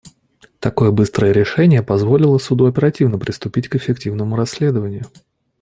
Такое 0.59 0.89
быстрое 0.89 1.31
решение 1.31 1.83
позволило 1.83 2.39
Суду 2.39 2.65
оперативно 2.65 3.19
приступить 3.19 3.67
к 3.67 3.75
эффективному 3.75 4.35
расследованию. 4.35 5.03